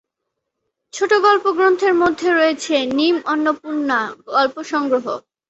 ছোটগল্প 0.93 1.45
গ্রন্থের 1.57 1.93
মধ্যে 1.93 2.27
রয়েছে: 2.31 2.75
"নিম 2.97 3.15
অন্নপূর্ণা", 3.25 3.99
"গল্প 4.27 4.55
সংগ্রহ"। 4.71 5.05